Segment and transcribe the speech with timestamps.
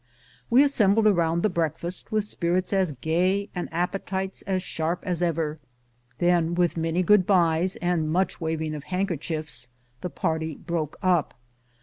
[0.49, 5.59] We assembled around the breakfast with spirits as gay and appetites as sharp as ever.
[6.17, 9.69] Then, with many good bys and much waving of handkerchiefs,
[10.01, 11.35] the party broke up.